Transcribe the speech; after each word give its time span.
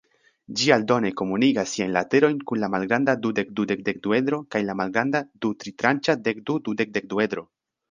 Ĝi 0.59 0.69
aldone 0.75 1.09
komunigas 1.19 1.73
siajn 1.77 1.93
laterojn 1.97 2.39
kun 2.53 2.61
la 2.63 2.71
malgranda 2.77 3.15
dudek-dudek-dekduedro 3.27 4.41
kaj 4.57 4.63
la 4.71 4.79
malgranda 4.81 5.23
du-tritranĉa 5.47 6.19
dekdu-dudek-dekduedro. 6.31 7.49